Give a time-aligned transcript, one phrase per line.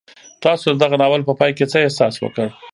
[0.43, 2.47] تاسو د دغه ناول په پای کې څه احساس وکړ؟